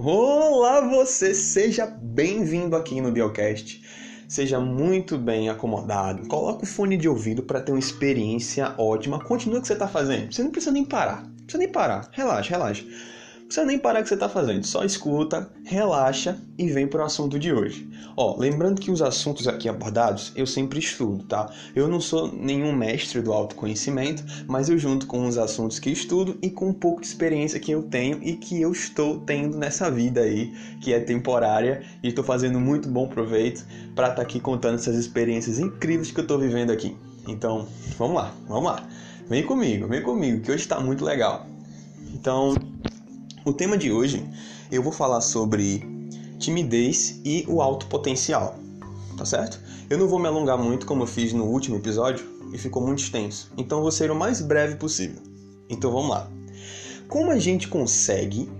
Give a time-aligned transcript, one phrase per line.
[0.00, 1.34] Olá, você!
[1.34, 3.82] Seja bem-vindo aqui no Biocast.
[4.28, 6.26] Seja muito bem acomodado.
[6.28, 9.22] Coloque o fone de ouvido para ter uma experiência ótima.
[9.22, 10.32] Continua o que você está fazendo.
[10.32, 11.24] Você não precisa nem parar.
[11.24, 12.08] Não precisa nem parar.
[12.12, 12.84] Relaxa, relaxa
[13.48, 17.04] precisa nem parar o que você está fazendo, só escuta, relaxa e vem para o
[17.04, 17.88] assunto de hoje.
[18.14, 21.50] Ó, lembrando que os assuntos aqui abordados eu sempre estudo, tá?
[21.74, 26.36] Eu não sou nenhum mestre do autoconhecimento, mas eu junto com os assuntos que estudo
[26.42, 29.90] e com um pouco de experiência que eu tenho e que eu estou tendo nessa
[29.90, 34.40] vida aí, que é temporária, e estou fazendo muito bom proveito para estar tá aqui
[34.40, 36.94] contando essas experiências incríveis que eu estou vivendo aqui.
[37.26, 38.86] Então, vamos lá, vamos lá.
[39.26, 41.46] Vem comigo, vem comigo, que hoje está muito legal.
[42.12, 42.54] Então,
[43.48, 44.22] o tema de hoje
[44.70, 45.82] eu vou falar sobre
[46.38, 48.54] timidez e o alto potencial,
[49.16, 49.58] tá certo?
[49.88, 53.02] Eu não vou me alongar muito como eu fiz no último episódio e ficou muito
[53.02, 55.22] extenso, então vou ser o mais breve possível.
[55.70, 56.30] Então vamos lá.
[57.08, 58.50] Como a gente consegue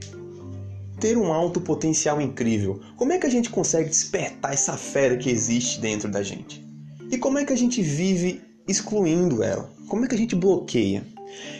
[0.99, 2.81] ter um alto potencial incrível?
[2.97, 6.67] Como é que a gente consegue despertar essa fera que existe dentro da gente?
[7.11, 9.71] E como é que a gente vive excluindo ela?
[9.87, 11.05] Como é que a gente bloqueia?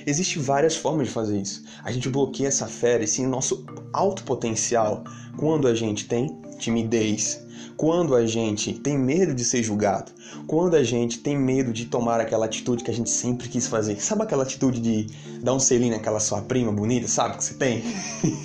[0.07, 1.65] Existem várias formas de fazer isso.
[1.85, 5.05] A gente bloqueia essa fera, esse nosso alto potencial,
[5.37, 7.41] quando a gente tem timidez,
[7.77, 10.11] quando a gente tem medo de ser julgado,
[10.49, 14.03] quando a gente tem medo de tomar aquela atitude que a gente sempre quis fazer.
[14.03, 15.07] Sabe aquela atitude de
[15.43, 17.85] dar um selinho naquela sua prima bonita, sabe que você tem?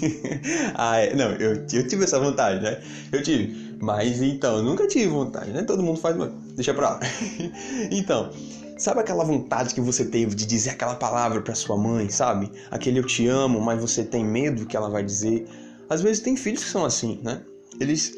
[0.76, 1.16] ah, é.
[1.16, 2.80] Não, eu, eu tive essa vontade, né?
[3.12, 3.74] Eu tive.
[3.82, 5.64] Mas então, eu nunca tive vontade, né?
[5.64, 6.16] Todo mundo faz,
[6.56, 7.00] deixa pra lá.
[7.90, 8.30] então,
[8.78, 12.52] Sabe aquela vontade que você teve de dizer aquela palavra para sua mãe, sabe?
[12.72, 15.48] Aquele eu te amo, mas você tem medo que ela vai dizer.
[15.90, 17.42] Às vezes tem filhos que são assim, né?
[17.80, 18.14] Eles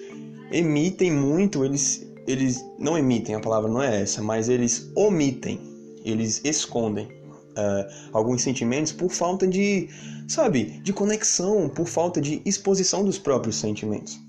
[0.51, 5.59] emitem muito, eles eles não emitem, a palavra não é essa, mas eles omitem,
[6.03, 9.89] eles escondem uh, alguns sentimentos por falta de,
[10.27, 14.19] sabe, de conexão, por falta de exposição dos próprios sentimentos.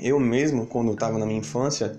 [0.00, 1.96] Eu mesmo, quando estava na minha infância,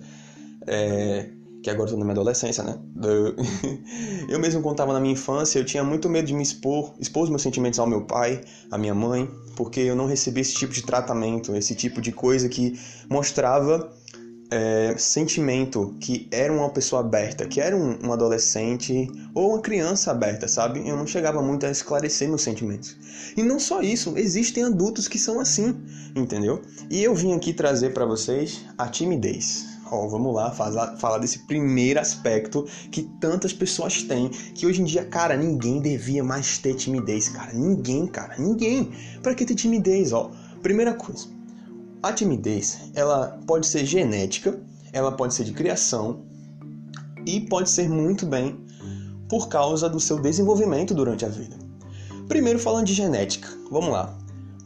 [0.67, 1.29] é,
[1.63, 2.77] que agora estou na minha adolescência, né?
[4.27, 7.29] Eu mesmo contava na minha infância, eu tinha muito medo de me expor, expor os
[7.29, 10.81] meus sentimentos ao meu pai, à minha mãe, porque eu não recebia esse tipo de
[10.81, 12.79] tratamento, esse tipo de coisa que
[13.09, 13.93] mostrava
[14.51, 20.11] é, sentimento, que era uma pessoa aberta, que era um, um, adolescente ou uma criança
[20.11, 20.87] aberta, sabe?
[20.87, 22.97] Eu não chegava muito a esclarecer meus sentimentos.
[23.35, 25.75] E não só isso, existem adultos que são assim,
[26.15, 26.61] entendeu?
[26.89, 29.72] E eu vim aqui trazer para vocês a timidez.
[29.93, 34.85] Ó, vamos lá falar, falar desse primeiro aspecto que tantas pessoas têm, que hoje em
[34.85, 37.53] dia, cara, ninguém devia mais ter timidez, cara.
[37.53, 38.91] Ninguém, cara, ninguém.
[39.21, 40.31] Para que ter timidez, ó?
[40.63, 41.27] Primeira coisa,
[42.01, 44.59] a timidez, ela pode ser genética,
[44.91, 46.23] ela pode ser de criação
[47.23, 48.65] e pode ser muito bem
[49.29, 51.55] por causa do seu desenvolvimento durante a vida.
[52.27, 54.17] Primeiro falando de genética, vamos lá.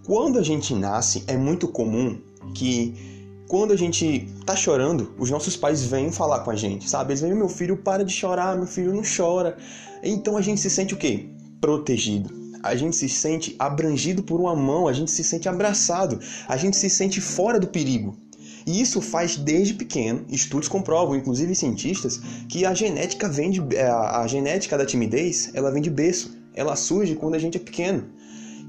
[0.06, 2.18] Quando a gente nasce, é muito comum
[2.54, 3.17] que
[3.48, 7.12] quando a gente tá chorando, os nossos pais vêm falar com a gente, sabe?
[7.12, 9.58] Eles vêm, meu filho, para de chorar, meu filho não chora.
[10.04, 11.30] Então a gente se sente o quê?
[11.62, 12.30] Protegido.
[12.62, 16.76] A gente se sente abrangido por uma mão, a gente se sente abraçado, a gente
[16.76, 18.18] se sente fora do perigo.
[18.66, 20.26] E isso faz desde pequeno.
[20.28, 22.20] Estudos comprovam, inclusive cientistas,
[22.50, 26.36] que a genética vem de, é, a, a genética da timidez, ela vem de berço.
[26.54, 28.10] Ela surge quando a gente é pequeno.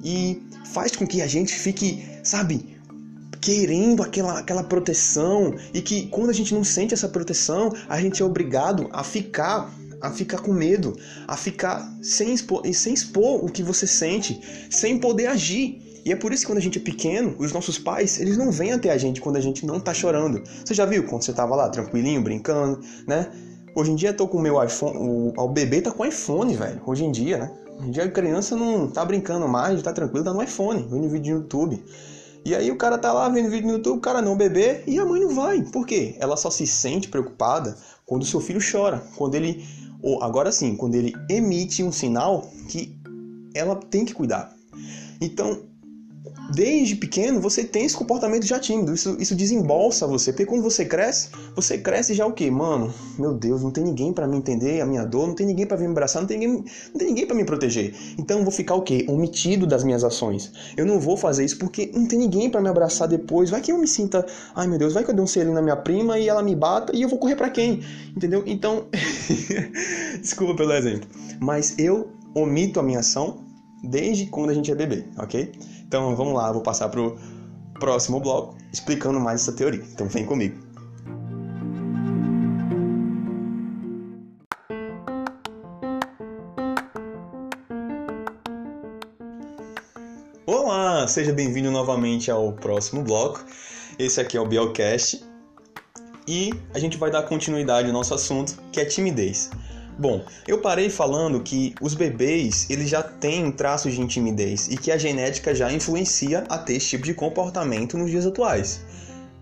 [0.05, 2.78] E faz com que a gente fique, sabe,
[3.41, 8.23] querendo aquela, aquela proteção e que quando a gente não sente essa proteção, a gente
[8.23, 13.51] é obrigado a ficar a ficar com medo, a ficar sem expor, sem expor o
[13.51, 14.41] que você sente,
[14.71, 15.83] sem poder agir.
[16.05, 18.51] E é por isso que quando a gente é pequeno, os nossos pais, eles não
[18.51, 20.43] vêm até a gente quando a gente não tá chorando.
[20.65, 23.31] Você já viu quando você tava lá tranquilinho, brincando, né?
[23.75, 26.55] Hoje em dia eu tô com o meu iPhone, o, o bebê tá com iPhone,
[26.55, 26.81] velho.
[26.87, 27.51] Hoje em dia, né?
[27.79, 31.09] Hoje em dia a criança não tá brincando mais, tá tranquilo, tá no iPhone, vendo
[31.09, 31.83] vídeo no YouTube.
[32.45, 34.99] E aí o cara tá lá vendo vídeo no YouTube, o cara não beber e
[34.99, 35.63] a mãe não vai.
[35.63, 36.17] Por quê?
[36.19, 37.77] Ela só se sente preocupada
[38.07, 39.65] quando o seu filho chora, quando ele
[40.01, 42.97] ou agora sim, quando ele emite um sinal que
[43.55, 44.55] ela tem que cuidar.
[45.21, 45.63] Então,
[46.53, 48.95] desde pequeno você tem esse comportamento já tímido.
[48.95, 50.33] Isso, isso desembolsa você.
[50.33, 52.51] Porque quando você cresce, você cresce já o quê?
[52.51, 55.67] Mano, meu Deus, não tem ninguém para me entender a minha dor, não tem ninguém
[55.67, 57.95] para me abraçar, não tem ninguém, não tem ninguém para me proteger.
[58.19, 59.05] Então eu vou ficar o quê?
[59.09, 60.53] Omitido das minhas ações.
[60.77, 63.51] Eu não vou fazer isso porque não tem ninguém para me abraçar depois.
[63.51, 64.25] Vai que eu me sinta,
[64.55, 66.55] ai meu Deus, vai que eu dei um selinho na minha prima e ela me
[66.55, 67.83] bata e eu vou correr para quem?
[68.17, 68.43] Entendeu?
[68.47, 68.87] Então,
[70.21, 71.09] desculpa pelo exemplo,
[71.41, 73.47] mas eu omito a minha ação
[73.83, 75.53] desde quando a gente é bebê, ok?
[75.89, 77.17] Então vamos lá, vou passar para o
[77.81, 79.83] próximo bloco explicando mais essa teoria.
[79.91, 80.55] Então vem comigo.
[90.45, 93.43] Olá, seja bem-vindo novamente ao próximo bloco.
[93.99, 95.25] Esse aqui é o Biocast
[96.27, 99.51] e a gente vai dar continuidade ao nosso assunto, que é timidez.
[99.99, 104.93] Bom, eu parei falando que os bebês eles já têm traços de timidez e que
[104.93, 108.81] a genética já influencia a ter esse tipo de comportamento nos dias atuais.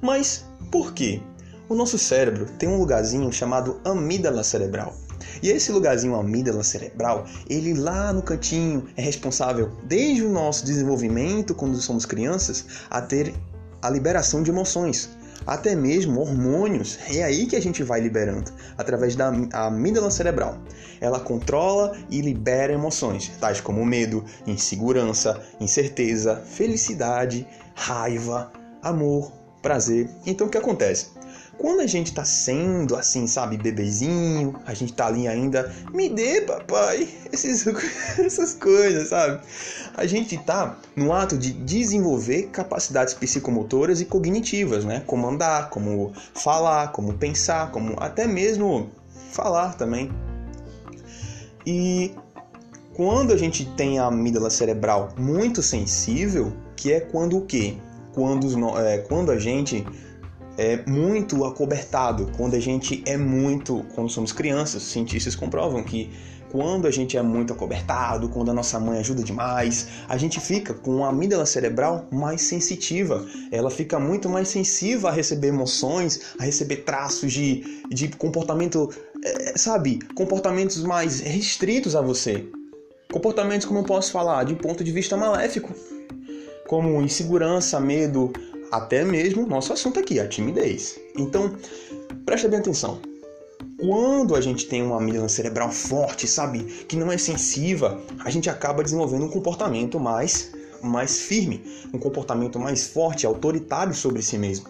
[0.01, 1.21] Mas por quê?
[1.69, 4.95] O nosso cérebro tem um lugarzinho chamado amígdala cerebral.
[5.43, 11.55] E esse lugarzinho amígdala cerebral, ele lá no cantinho é responsável desde o nosso desenvolvimento
[11.55, 13.35] quando somos crianças a ter
[13.83, 15.11] a liberação de emoções
[15.47, 16.99] até mesmo hormônios.
[17.09, 20.59] É aí que a gente vai liberando, através da amígdala cerebral.
[21.01, 28.51] Ela controla e libera emoções, tais como medo, insegurança, incerteza, felicidade, raiva,
[28.83, 29.33] amor,
[29.63, 30.09] prazer.
[30.27, 31.16] Então o que acontece?
[31.59, 36.43] Quando a gente tá sendo assim, sabe, bebezinho, a gente tá ali ainda, me dê,
[36.43, 37.67] papai, esses,
[38.19, 39.41] essas coisas, sabe?
[39.95, 45.03] A gente tá no ato de desenvolver capacidades psicomotoras e cognitivas, né?
[45.07, 48.91] Como andar, como falar, como pensar, como até mesmo
[49.31, 50.11] falar também.
[51.65, 52.15] E
[52.95, 57.77] quando a gente tem a amígdala cerebral muito sensível, que é quando o quê?
[58.15, 59.87] Quando, é, quando a gente
[60.59, 66.11] é muito acobertado, quando a gente é muito, quando somos crianças, cientistas comprovam que
[66.51, 70.73] quando a gente é muito acobertado, quando a nossa mãe ajuda demais, a gente fica
[70.73, 73.27] com a amígdala cerebral mais sensitiva.
[73.51, 78.89] Ela fica muito mais sensível a receber emoções, a receber traços de, de comportamento,
[79.25, 79.99] é, sabe?
[80.15, 82.47] Comportamentos mais restritos a você.
[83.13, 85.75] Comportamentos, como eu posso falar, de ponto de vista maléfico.
[86.67, 88.33] Como insegurança, medo,
[88.71, 90.99] até mesmo nosso assunto aqui, a timidez.
[91.17, 91.57] Então,
[92.25, 93.01] preste bem atenção.
[93.79, 98.49] Quando a gente tem uma amígdala cerebral forte, sabe, que não é sensiva, a gente
[98.49, 100.53] acaba desenvolvendo um comportamento mais
[100.83, 104.67] mais firme, um comportamento mais forte, autoritário sobre si mesmo.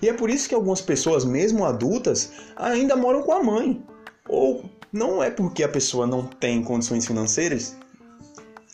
[0.00, 3.82] E é por isso que algumas pessoas, mesmo adultas, ainda moram com a mãe.
[4.28, 7.76] Ou não é porque a pessoa não tem condições financeiras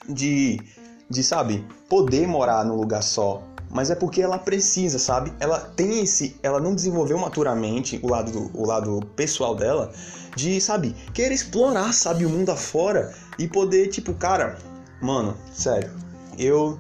[0.09, 0.61] de,
[1.09, 3.43] de sabe, poder morar num lugar só,
[3.75, 5.33] mas é porque ela precisa, sabe?
[5.41, 9.93] Ela tem esse, ela não desenvolveu maturamente o lado, o lado pessoal dela
[10.37, 14.57] de, sabe, querer explorar, sabe, o mundo afora e poder, tipo, cara,
[15.03, 15.91] mano, sério,
[16.39, 16.79] eu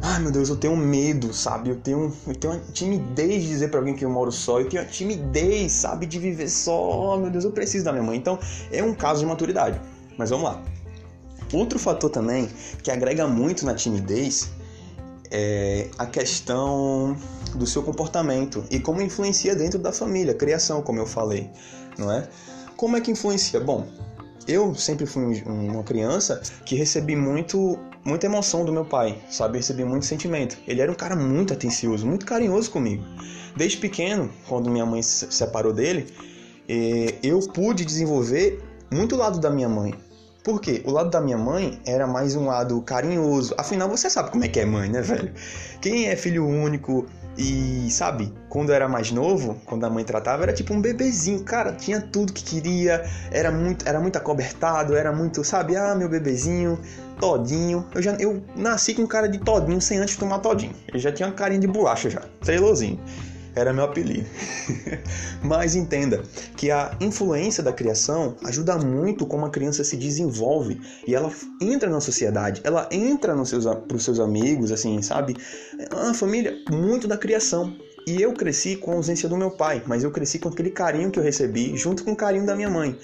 [0.00, 1.70] Ai meu Deus, eu tenho medo, sabe?
[1.70, 4.60] Eu tenho, eu tenho uma timidez de dizer para alguém que eu moro só.
[4.60, 6.06] Eu tenho uma timidez, sabe?
[6.06, 7.14] De viver só.
[7.14, 8.16] Oh, meu Deus, eu preciso da minha mãe.
[8.16, 8.38] Então,
[8.70, 9.80] é um caso de maturidade.
[10.16, 10.62] Mas vamos lá.
[11.52, 12.48] Outro fator também
[12.80, 14.52] que agrega muito na timidez
[15.30, 17.16] é, a questão
[17.54, 21.50] do seu comportamento e como influencia dentro da família, criação, como eu falei,
[21.98, 22.28] não é?
[22.76, 23.60] Como é que influencia?
[23.60, 23.86] Bom,
[24.46, 29.58] eu sempre fui uma criança que recebi muito muita emoção do meu pai, sabe?
[29.58, 30.56] Recebi muito sentimento.
[30.66, 33.04] Ele era um cara muito atencioso, muito carinhoso comigo.
[33.54, 36.06] Desde pequeno, quando minha mãe se separou dele,
[36.68, 39.94] é, eu pude desenvolver muito lado da minha mãe,
[40.48, 40.80] por quê?
[40.86, 43.54] O lado da minha mãe era mais um lado carinhoso.
[43.58, 45.30] Afinal, você sabe como é que é mãe, né, velho?
[45.78, 47.06] Quem é filho único
[47.36, 51.72] e, sabe, quando era mais novo, quando a mãe tratava, era tipo um bebezinho, cara,
[51.72, 56.78] tinha tudo que queria, era muito, era muito acobertado, era muito, sabe, ah, meu bebezinho,
[57.20, 57.84] todinho.
[57.94, 60.72] Eu já eu nasci com cara de todinho sem antes tomar todinho.
[60.90, 62.98] Eu já tinha uma carinha de bolacha já, trelozinho
[63.58, 64.26] era meu apelido.
[65.42, 66.22] Mas entenda
[66.56, 71.90] que a influência da criação ajuda muito como a criança se desenvolve e ela entra
[71.90, 73.64] na sociedade, ela entra nos seus,
[73.98, 75.36] seus amigos, assim, sabe?
[75.90, 77.76] A família, muito da criação.
[78.08, 81.10] E eu cresci com a ausência do meu pai, mas eu cresci com aquele carinho
[81.10, 82.98] que eu recebi junto com o carinho da minha mãe.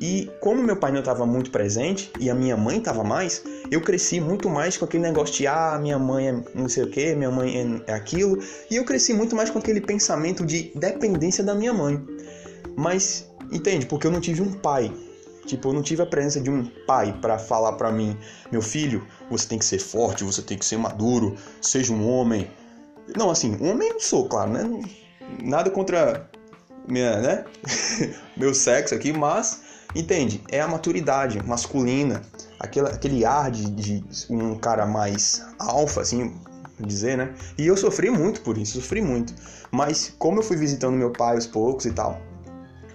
[0.00, 3.82] E como meu pai não estava muito presente e a minha mãe estava mais, eu
[3.82, 7.14] cresci muito mais com aquele negócio de ah, minha mãe é não sei o que,
[7.14, 8.38] minha mãe é aquilo,
[8.70, 12.02] e eu cresci muito mais com aquele pensamento de dependência da minha mãe.
[12.74, 13.84] Mas entende?
[13.84, 14.90] Porque eu não tive um pai.
[15.44, 18.16] Tipo, eu não tive a presença de um pai para falar para mim,
[18.50, 22.50] meu filho, você tem que ser forte, você tem que ser maduro, seja um homem.
[23.14, 24.82] Não, assim, homem eu sou, claro, né?
[25.42, 26.28] Nada contra
[26.88, 27.44] minha, né?
[28.36, 29.60] meu sexo aqui, mas
[29.96, 30.42] Entende?
[30.50, 32.20] É a maturidade masculina,
[32.60, 36.34] aquele, aquele ar de, de um cara mais alfa, assim,
[36.78, 37.34] dizer, né?
[37.56, 39.34] E eu sofri muito por isso, sofri muito.
[39.70, 42.20] Mas como eu fui visitando meu pai aos poucos e tal,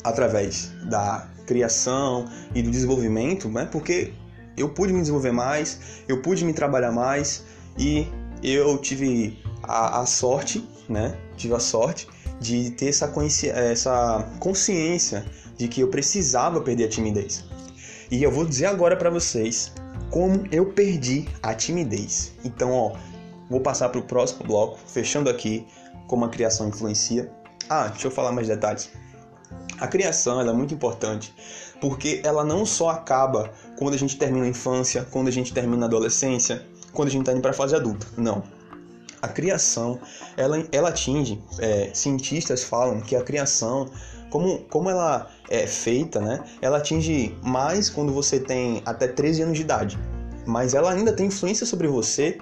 [0.03, 3.68] através da criação e do desenvolvimento, né?
[3.72, 4.13] Porque
[4.56, 7.44] eu pude me desenvolver mais, eu pude me trabalhar mais
[7.80, 8.08] e
[8.44, 11.18] eu tive a, a sorte, né?
[11.36, 12.08] Tive a sorte
[12.39, 13.12] de ter essa,
[13.53, 15.25] essa consciência
[15.58, 17.46] de que eu precisava perder a timidez.
[18.10, 19.72] E eu vou dizer agora para vocês
[20.10, 22.34] como eu perdi a timidez.
[22.44, 22.94] Então, ó,
[23.50, 25.65] vou passar para o próximo bloco, fechando aqui
[26.08, 27.32] como a criação influencia.
[27.70, 28.89] Ah, deixa eu falar mais detalhes.
[29.80, 31.34] A criação é muito importante
[31.80, 35.86] porque ela não só acaba quando a gente termina a infância, quando a gente termina
[35.86, 38.06] a adolescência, quando a gente está indo para a fase adulta.
[38.18, 38.44] Não.
[39.22, 40.00] A criação,
[40.36, 43.90] ela, ela atinge, é, cientistas falam que a criação,
[44.30, 49.58] como, como ela é feita, né, ela atinge mais quando você tem até 13 anos
[49.58, 50.00] de idade.
[50.46, 52.38] Mas ela ainda tem influência sobre você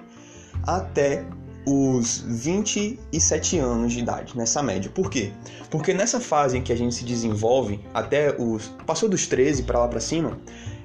[0.66, 1.24] até
[1.66, 4.90] os 27 anos de idade, nessa média.
[4.90, 5.32] Por quê?
[5.70, 8.68] Porque nessa fase em que a gente se desenvolve, até os.
[8.86, 10.38] passou dos 13 para lá para cima,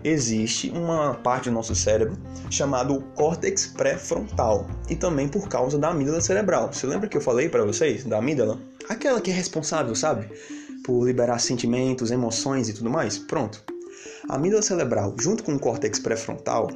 [0.07, 2.15] existe uma parte do nosso cérebro
[2.51, 6.71] chamado córtex pré-frontal e também por causa da amígdala cerebral.
[6.71, 8.59] Você lembra que eu falei para vocês da amígdala?
[8.87, 10.29] Aquela que é responsável, sabe?
[10.83, 13.17] Por liberar sentimentos, emoções e tudo mais?
[13.17, 13.63] Pronto.
[14.29, 16.69] A amígdala cerebral, junto com o córtex pré-frontal,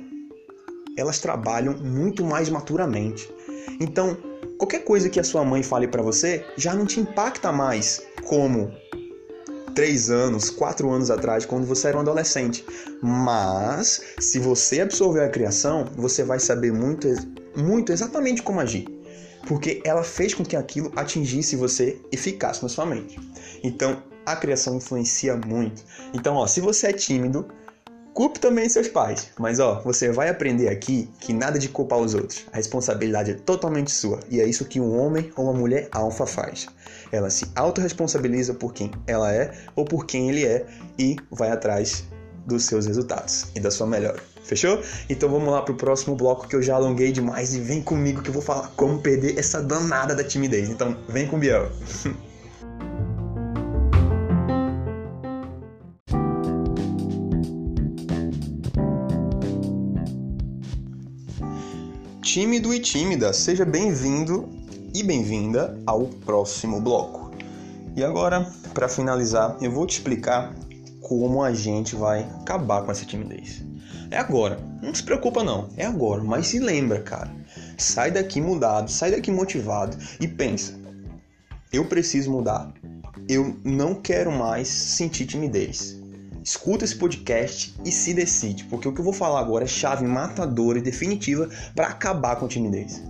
[0.98, 3.32] elas trabalham muito mais maturamente.
[3.80, 4.18] Então,
[4.58, 8.72] qualquer coisa que a sua mãe fale para você já não te impacta mais como
[9.74, 12.66] três anos, quatro anos atrás, quando você era um adolescente.
[13.02, 17.08] Mas, se você absorver a criação, você vai saber muito,
[17.56, 18.88] muito exatamente como agir.
[19.48, 23.18] Porque ela fez com que aquilo atingisse você e ficasse na sua mente.
[23.64, 25.84] Então, a criação influencia muito.
[26.14, 27.48] Então, ó, se você é tímido,
[28.14, 32.14] Culpe também seus pais, mas ó, você vai aprender aqui que nada de culpar os
[32.14, 32.46] outros.
[32.52, 36.26] A responsabilidade é totalmente sua e é isso que um homem ou uma mulher alfa
[36.26, 36.68] faz.
[37.12, 40.66] Ela se autorresponsabiliza por quem ela é ou por quem ele é
[40.98, 42.04] e vai atrás
[42.46, 44.20] dos seus resultados e da sua melhora.
[44.44, 44.82] Fechou?
[45.08, 48.30] Então vamos lá pro próximo bloco que eu já alonguei demais e vem comigo que
[48.30, 50.70] eu vou falar como perder essa danada da timidez.
[50.70, 51.70] Então vem com o Biel.
[62.40, 64.48] Tímido e tímida, seja bem-vindo
[64.94, 67.32] e bem-vinda ao próximo bloco.
[67.98, 70.56] E agora, para finalizar, eu vou te explicar
[71.02, 73.62] como a gente vai acabar com essa timidez.
[74.10, 77.30] É agora, não se preocupa não, é agora, mas se lembra, cara.
[77.78, 80.80] Sai daqui mudado, sai daqui motivado e pensa:
[81.74, 82.72] eu preciso mudar.
[83.28, 85.99] Eu não quero mais sentir timidez
[86.44, 90.06] escuta esse podcast e se decide, porque o que eu vou falar agora é chave
[90.06, 93.04] matadora e definitiva para acabar com a timidez.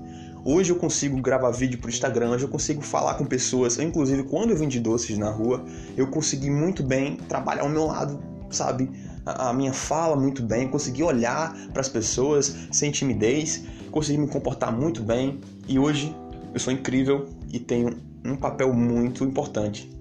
[0.44, 4.52] Hoje eu consigo gravar vídeo pro Instagram, hoje eu consigo falar com pessoas, inclusive quando
[4.52, 5.66] eu vendi doces na rua,
[5.98, 8.20] eu consegui muito bem trabalhar ao meu lado,
[8.50, 8.90] sabe?
[9.26, 14.72] A, minha fala muito bem, consegui olhar para as pessoas sem timidez, consegui me comportar
[14.72, 16.16] muito bem e hoje
[16.54, 19.92] eu sou incrível e tenho um papel muito importante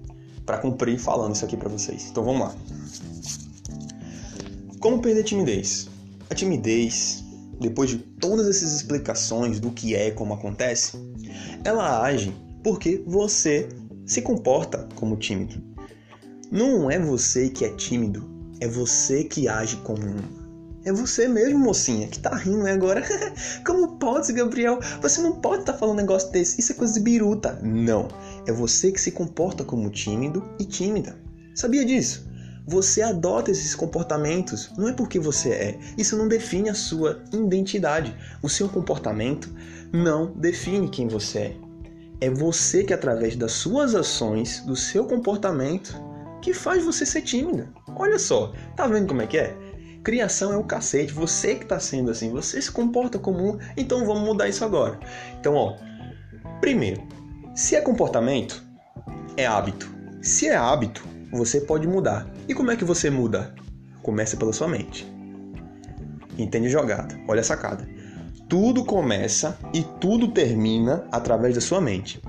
[0.45, 2.07] para cumprir falando isso aqui para vocês.
[2.09, 2.55] Então vamos lá.
[4.79, 5.89] Como perder a timidez?
[6.29, 7.21] A timidez,
[7.59, 10.97] depois de todas essas explicações do que é e como acontece,
[11.65, 12.33] ela age
[12.63, 13.67] porque você
[14.05, 15.61] se comporta como tímido.
[16.49, 18.25] Não é você que é tímido,
[18.61, 20.39] é você que age como um.
[20.85, 23.03] É você mesmo, mocinha, que tá rindo agora.
[23.67, 24.79] Como pode, Gabriel?
[25.01, 26.61] Você não pode estar tá falando um negócio desse.
[26.61, 27.59] Isso é coisa de biruta.
[27.61, 28.07] Não.
[28.47, 31.19] É você que se comporta como tímido e tímida.
[31.53, 32.28] Sabia disso?
[32.69, 35.79] Você adota esses comportamentos não é porque você é.
[35.97, 38.15] Isso não define a sua identidade.
[38.43, 39.51] O seu comportamento
[39.91, 41.57] não define quem você é.
[42.21, 45.99] É você que, através das suas ações, do seu comportamento,
[46.43, 47.67] que faz você ser tímida.
[47.95, 49.57] Olha só, tá vendo como é que é?
[50.03, 54.05] Criação é o cacete, você que tá sendo assim, você se comporta como um, então
[54.05, 54.99] vamos mudar isso agora.
[55.39, 55.75] Então, ó,
[56.61, 57.01] primeiro,
[57.55, 58.63] se é comportamento,
[59.35, 59.89] é hábito.
[60.21, 62.29] Se é hábito, você pode mudar.
[62.49, 63.53] E como é que você muda?
[64.01, 65.05] Começa pela sua mente.
[66.35, 67.15] Entende a jogada?
[67.27, 67.87] Olha a sacada.
[68.49, 72.19] Tudo começa e tudo termina através da sua mente.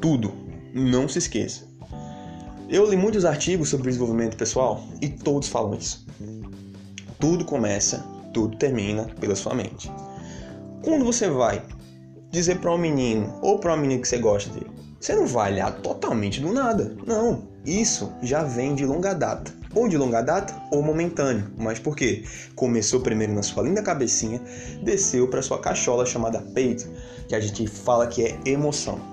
[0.00, 0.32] Tudo.
[0.72, 1.68] Não se esqueça.
[2.66, 6.06] Eu li muitos artigos sobre desenvolvimento pessoal e todos falam isso.
[7.20, 7.98] Tudo começa,
[8.32, 9.92] tudo termina pela sua mente.
[10.80, 11.62] Quando você vai
[12.30, 14.71] dizer para um menino ou para uma menina que você gosta dele,
[15.02, 16.96] você não vai olhar totalmente do nada.
[17.04, 17.42] Não.
[17.66, 19.52] Isso já vem de longa data.
[19.74, 21.50] Ou de longa data ou momentâneo.
[21.58, 22.22] Mas por quê?
[22.54, 24.40] Começou primeiro na sua linda cabecinha,
[24.84, 26.88] desceu para sua cachola chamada peito,
[27.28, 29.11] que a gente fala que é emoção.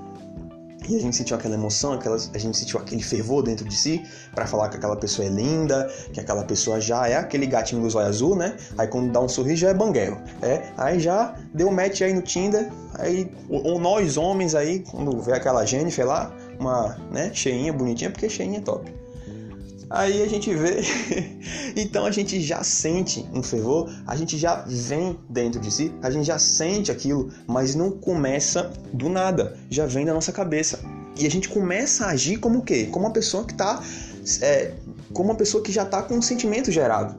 [0.90, 4.04] E a gente sentiu aquela emoção, aquela, a gente sentiu aquele fervor dentro de si
[4.34, 7.94] para falar que aquela pessoa é linda, que aquela pessoa já é aquele gatinho dos
[7.94, 8.58] olhos azul, né?
[8.76, 10.18] Aí quando dá um sorriso já é banguelo.
[10.42, 15.34] É, aí já deu match aí no Tinder, aí ou nós homens aí, quando vê
[15.34, 18.99] aquela Jennifer lá, uma, né, cheinha, bonitinha, porque cheinha é top.
[19.90, 20.82] Aí a gente vê,
[21.76, 26.12] então a gente já sente um fervor, a gente já vem dentro de si, a
[26.12, 30.80] gente já sente aquilo, mas não começa do nada, já vem da nossa cabeça.
[31.18, 32.88] E a gente começa a agir como o quê?
[32.92, 33.84] Como uma pessoa que está,
[34.42, 34.74] é,
[35.12, 37.16] como uma pessoa que já está com um sentimento gerado.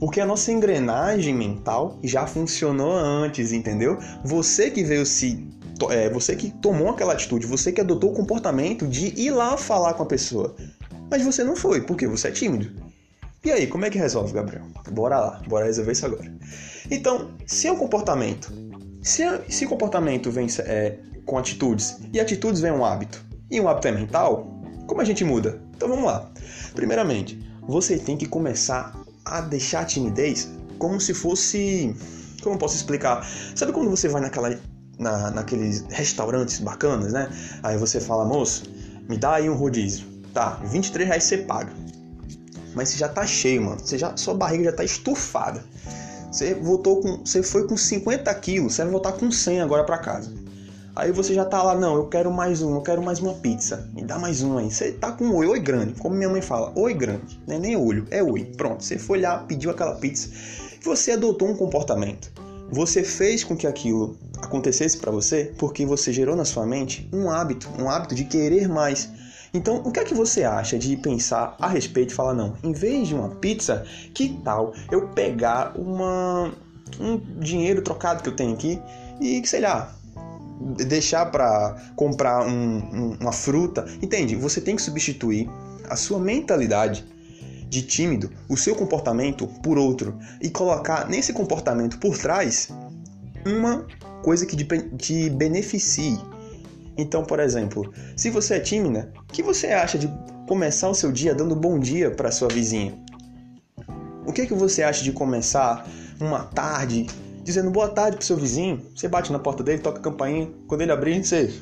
[0.00, 3.96] Porque a nossa engrenagem mental já funcionou antes, entendeu?
[4.24, 5.46] Você que veio se
[5.90, 9.94] é, você que tomou aquela atitude, você que adotou o comportamento de ir lá falar
[9.94, 10.56] com a pessoa.
[11.10, 12.70] Mas você não foi, porque você é tímido.
[13.44, 14.66] E aí, como é que resolve, Gabriel?
[14.90, 16.30] Bora lá, bora resolver isso agora.
[16.90, 18.52] Então, se é o comportamento,
[19.02, 23.88] se, se comportamento vem é, com atitudes, e atitudes vem um hábito, e um hábito
[23.88, 25.62] é mental, como a gente muda?
[25.76, 26.30] Então vamos lá.
[26.74, 31.94] Primeiramente, você tem que começar a deixar a timidez como se fosse.
[32.42, 33.26] Como eu posso explicar?
[33.54, 34.58] Sabe quando você vai naquela
[34.98, 37.28] na, naqueles restaurantes bacanas, né?
[37.62, 38.64] Aí você fala, moço,
[39.08, 40.06] me dá aí um rodízio.
[40.38, 41.72] Tá, 23 reais você paga.
[42.72, 43.80] Mas você já tá cheio, mano.
[43.80, 45.64] Você já, sua barriga já tá estufada.
[46.30, 47.26] Você voltou com.
[47.26, 50.32] Você foi com 50 quilos, você vai voltar com 100 agora para casa.
[50.94, 53.90] Aí você já tá lá, não, eu quero mais um, eu quero mais uma pizza.
[53.92, 54.70] Me dá mais um aí.
[54.70, 55.94] Você tá com um oi, oi grande.
[55.94, 57.42] Como minha mãe fala, oi grande.
[57.44, 58.44] Não é nem olho, é oi.
[58.56, 60.30] Pronto, você foi lá, pediu aquela pizza.
[60.84, 62.30] Você adotou um comportamento.
[62.70, 67.28] Você fez com que aquilo acontecesse para você porque você gerou na sua mente um
[67.28, 69.10] hábito, um hábito de querer mais.
[69.52, 72.72] Então, o que é que você acha de pensar a respeito e falar não, em
[72.72, 76.52] vez de uma pizza, que tal eu pegar uma
[77.00, 78.80] um dinheiro trocado que eu tenho aqui
[79.20, 79.94] e, sei lá,
[80.86, 83.86] deixar para comprar um, um, uma fruta?
[84.02, 84.34] Entende?
[84.36, 85.48] Você tem que substituir
[85.88, 87.04] a sua mentalidade
[87.68, 92.70] de tímido o seu comportamento por outro e colocar nesse comportamento por trás
[93.46, 93.86] uma
[94.22, 94.56] coisa que
[94.96, 96.18] te beneficie.
[96.98, 100.12] Então, por exemplo, se você é tímida, o que você acha de
[100.48, 102.92] começar o seu dia dando bom dia para sua vizinha?
[104.26, 105.88] O que, que você acha de começar
[106.20, 107.06] uma tarde
[107.44, 108.84] dizendo boa tarde pro seu vizinho?
[108.96, 111.54] Você bate na porta dele, toca a campainha, quando ele abrir, você.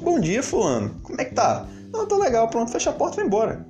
[0.00, 0.94] Bom dia, fulano.
[1.02, 1.66] Como é que tá?
[1.92, 3.66] Não, tô legal, pronto, fecha a porta e vai embora.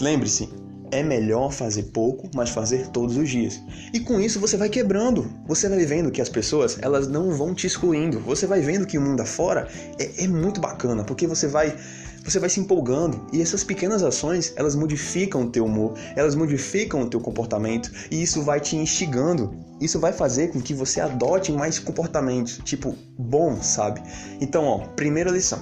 [0.00, 0.48] Lembre-se,
[0.96, 3.60] é melhor fazer pouco, mas fazer todos os dias.
[3.92, 5.30] E com isso você vai quebrando.
[5.46, 8.18] Você vai vendo que as pessoas elas não vão te excluindo.
[8.20, 11.76] Você vai vendo que o mundo afora é, é muito bacana, porque você vai
[12.24, 17.02] você vai se empolgando e essas pequenas ações elas modificam o teu humor, elas modificam
[17.02, 19.54] o teu comportamento e isso vai te instigando.
[19.80, 24.02] Isso vai fazer com que você adote mais comportamentos, tipo, bom, sabe?
[24.40, 25.60] Então, ó, primeira lição.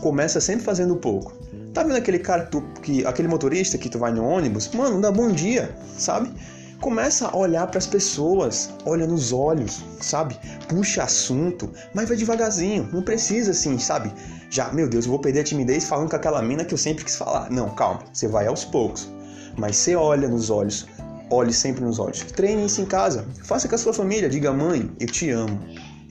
[0.00, 1.42] Começa sempre fazendo pouco
[1.72, 4.68] Tá vendo aquele cara, tu, que, aquele motorista que tu vai no ônibus?
[4.74, 6.30] Mano, dá bom dia, sabe?
[6.80, 10.36] Começa a olhar para as pessoas, olha nos olhos, sabe?
[10.68, 14.12] Puxa assunto, mas vai devagarzinho, não precisa assim, sabe?
[14.50, 17.04] Já, meu Deus, eu vou perder a timidez falando com aquela mina que eu sempre
[17.04, 17.50] quis falar.
[17.50, 19.08] Não, calma, você vai aos poucos.
[19.56, 20.86] Mas você olha nos olhos,
[21.30, 22.22] olhe sempre nos olhos.
[22.22, 25.58] Treine isso em casa, faça com a sua família, diga mãe, eu te amo.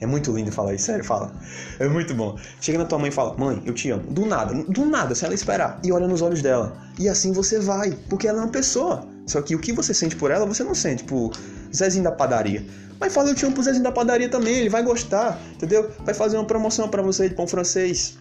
[0.02, 1.32] É muito lindo falar isso, sério, fala.
[1.78, 2.36] É muito bom.
[2.60, 4.02] Chega na tua mãe e fala, mãe, eu te amo.
[4.10, 5.78] Do nada, do nada, se ela esperar.
[5.84, 6.76] E olha nos olhos dela.
[6.98, 9.06] E assim você vai, porque ela é uma pessoa.
[9.28, 11.30] Só que o que você sente por ela, você não sente por
[11.72, 12.66] Zezinho da padaria.
[12.98, 15.88] Mas fala eu te amo pro Zezinho da padaria também, ele vai gostar, entendeu?
[16.04, 18.18] Vai fazer uma promoção para você de pão francês.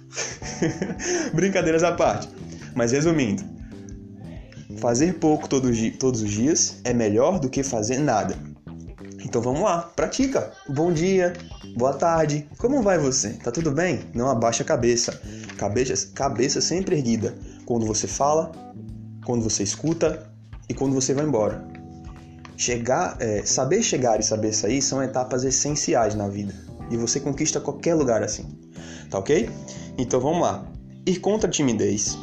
[1.34, 2.30] Brincadeiras à parte.
[2.76, 3.44] Mas resumindo,
[4.78, 8.51] fazer pouco todos os dias é melhor do que fazer nada.
[9.24, 10.52] Então vamos lá, pratica.
[10.68, 11.34] Bom dia,
[11.76, 13.34] boa tarde, como vai você?
[13.34, 14.02] Tá tudo bem?
[14.14, 15.20] Não abaixa a cabeça.
[15.58, 17.36] Cabeça, cabeça sempre erguida.
[17.66, 18.52] Quando você fala,
[19.26, 20.28] quando você escuta
[20.68, 21.64] e quando você vai embora.
[22.58, 26.54] Chegar, é, saber chegar e saber sair são etapas essenciais na vida.
[26.90, 28.46] E você conquista qualquer lugar assim.
[29.10, 29.50] Tá ok?
[29.98, 30.66] Então vamos lá.
[31.06, 32.18] Ir contra a timidez.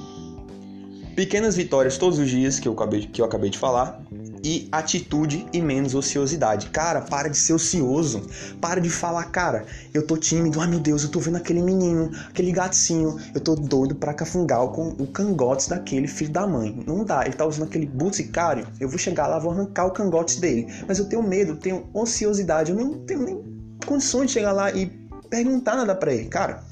[1.19, 4.01] Pequenas vitórias todos os dias que eu acabei, que eu acabei de falar
[4.45, 6.71] e atitude e menos ociosidade.
[6.71, 8.23] Cara, para de ser ocioso.
[8.61, 10.61] Para de falar, cara, eu tô tímido.
[10.61, 13.19] Ai meu Deus, eu tô vendo aquele menino, aquele gatinho.
[13.35, 16.85] Eu tô doido pra cafungar com o cangote daquele filho da mãe.
[16.87, 18.65] Não dá, ele tá usando aquele boticário.
[18.79, 20.73] Eu vou chegar lá, vou arrancar o cangote dele.
[20.87, 22.71] Mas eu tenho medo, tenho ociosidade.
[22.71, 23.45] Eu não tenho nem
[23.85, 24.87] condições de chegar lá e
[25.29, 26.27] perguntar nada pra ele.
[26.27, 26.63] Cara,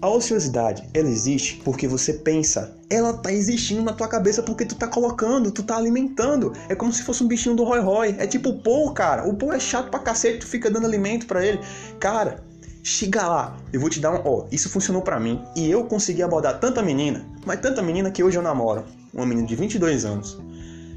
[0.00, 2.76] a ociosidade, ela existe porque você pensa.
[2.90, 6.52] Ela tá existindo na tua cabeça porque tu tá colocando, tu tá alimentando.
[6.68, 8.14] É como se fosse um bichinho do Roy Roy.
[8.18, 9.26] É tipo o Paul, cara.
[9.26, 11.60] O Paul é chato pra cacete, tu fica dando alimento para ele.
[11.98, 12.44] Cara,
[12.82, 13.56] chega lá.
[13.72, 14.22] Eu vou te dar um.
[14.24, 15.42] Ó, isso funcionou para mim.
[15.56, 18.84] E eu consegui abordar tanta menina, mas tanta menina que hoje eu namoro.
[19.14, 20.38] Uma menina de 22 anos.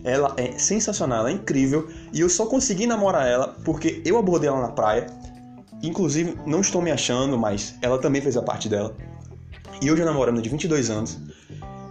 [0.03, 1.87] Ela é sensacional, ela é incrível.
[2.13, 5.07] E eu só consegui namorar ela porque eu abordei ela na praia
[5.81, 8.95] Inclusive, não estou me achando, mas ela também fez a parte dela.
[9.81, 11.17] E hoje eu namorando de 22 anos,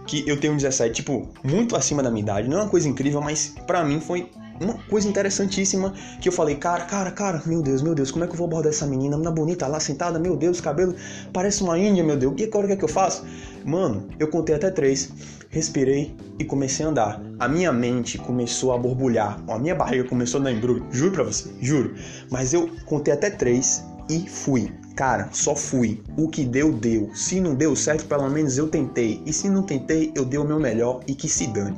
[0.05, 2.47] que eu tenho 17, tipo, muito acima da minha idade.
[2.47, 6.55] Não é uma coisa incrível, mas para mim foi uma coisa interessantíssima que eu falei,
[6.55, 9.17] cara, cara, cara, meu Deus, meu Deus, como é que eu vou abordar essa menina,
[9.17, 10.95] menina bonita lá sentada, meu Deus, cabelo
[11.33, 13.25] parece uma índia, meu Deus, e agora o que é que eu faço?
[13.65, 15.11] Mano, eu contei até três,
[15.49, 17.21] respirei e comecei a andar.
[17.39, 21.23] A minha mente começou a borbulhar, a minha barriga começou a dar embrulho, juro pra
[21.23, 21.95] você, juro.
[22.29, 24.71] Mas eu contei até três e fui.
[24.95, 26.01] Cara, só fui.
[26.17, 27.11] O que deu, deu.
[27.15, 29.21] Se não deu certo, pelo menos eu tentei.
[29.25, 31.77] E se não tentei, eu dei o meu melhor e que se dane.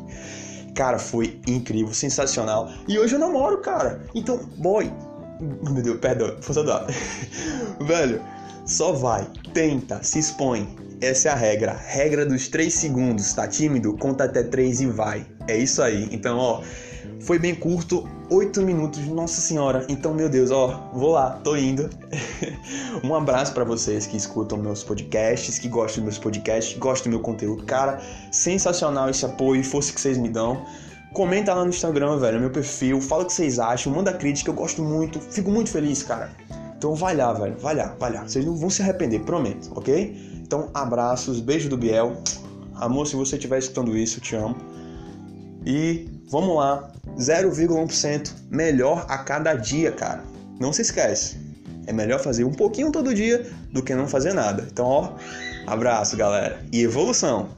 [0.76, 2.72] Cara, foi incrível, sensacional.
[2.88, 4.02] E hoje eu namoro, cara.
[4.16, 4.92] Então, boy.
[5.40, 6.72] Meu Deus, perdão, força do.
[7.86, 8.22] Velho,
[8.66, 10.76] só vai, tenta, se expõe.
[11.02, 11.74] Essa é a regra.
[11.74, 13.34] Regra dos 3 segundos.
[13.34, 13.98] Tá tímido?
[13.98, 15.26] Conta até 3 e vai.
[15.48, 16.08] É isso aí.
[16.12, 16.62] Então, ó,
[17.20, 19.86] foi bem curto, 8 minutos, nossa senhora.
[19.90, 21.90] Então, meu Deus, ó, vou lá, tô indo.
[23.04, 27.12] um abraço para vocês que escutam meus podcasts, que gostam dos meus podcasts, que gostam
[27.12, 27.64] do meu conteúdo.
[27.66, 30.66] Cara, sensacional esse apoio e força que vocês me dão.
[31.14, 34.56] Comenta lá no Instagram, velho, meu perfil, fala o que vocês acham, manda crítica, eu
[34.56, 36.32] gosto muito, fico muito feliz, cara.
[36.78, 38.24] Então vai lá, velho, vai lá, vai lá.
[38.24, 40.42] Vocês não vão se arrepender, prometo, ok?
[40.42, 42.18] Então, abraços, beijo do Biel.
[42.76, 44.56] Amor, se você estiver escutando isso, eu te amo.
[45.66, 50.24] E vamos lá, 0,1% melhor a cada dia, cara.
[50.60, 51.38] Não se esquece.
[51.86, 54.66] É melhor fazer um pouquinho todo dia do que não fazer nada.
[54.72, 55.14] Então, ó,
[55.68, 56.64] abraço, galera.
[56.72, 57.50] E evolução.